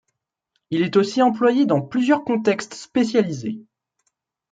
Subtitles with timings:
[0.71, 3.63] Il est aussi employé dans plusieurs contextes spécialisés.